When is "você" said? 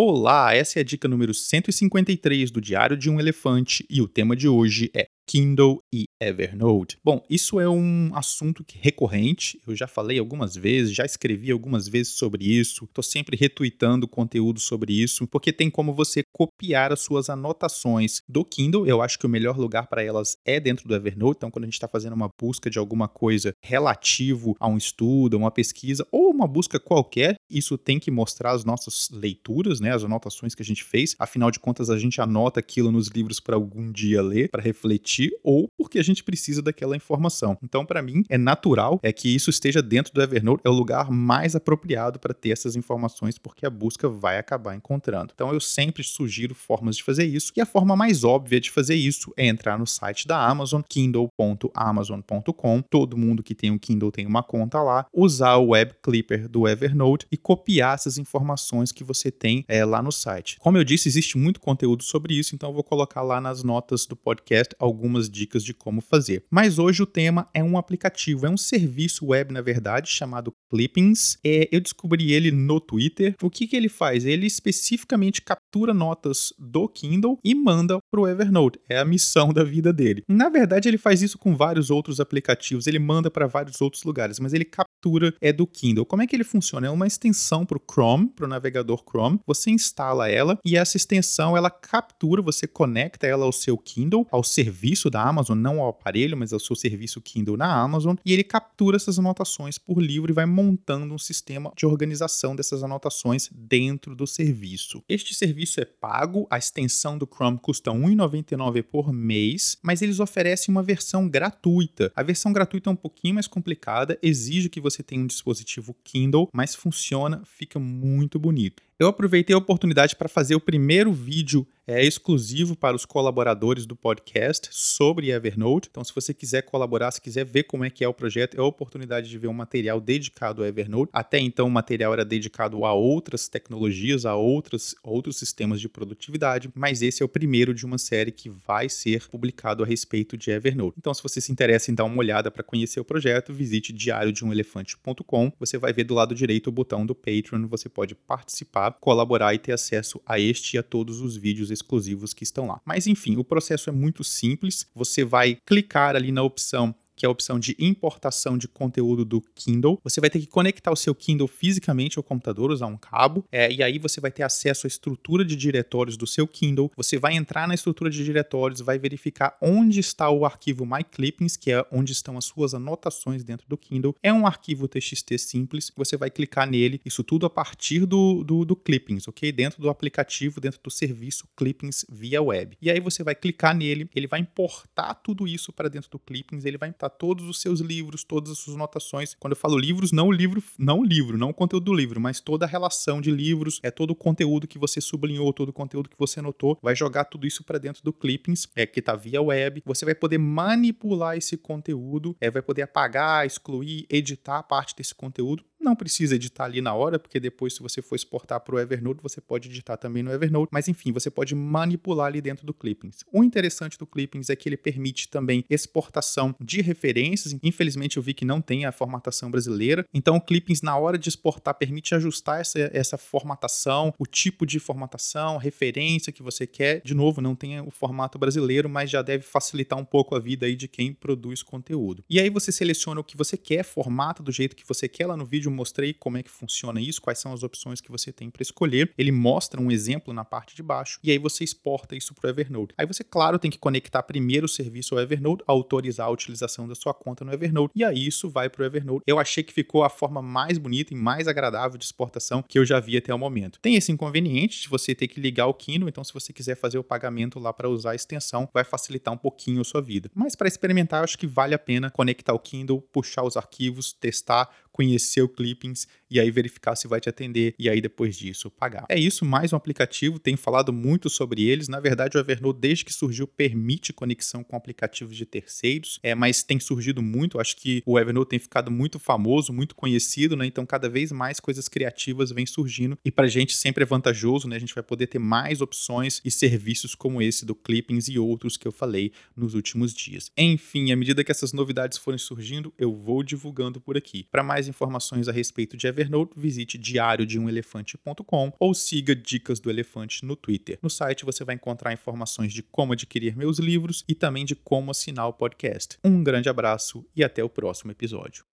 15.92-16.22, 59.04-59.30, 89.46-89.70, 92.42-92.66, 114.80-115.02, 126.14-126.34, 141.22-141.40, 145.58-145.78, 147.66-147.88, 154.94-155.24, 160.04-160.20, 163.98-164.20, 166.96-167.18, 175.96-176.16, 183.00-183.24, 194.78-195.00, 196.18-196.40, 199.84-200.04, 207.82-208.00, 209.22-209.40, 211.12-211.30, 226.42-226.66, 232.50-232.72, 233.36-233.56, 234.86-235.08, 238.10-238.32, 241.38-241.62, 243.06-243.22, 254.88-255.14, 256.34-256.52, 301.44-301.64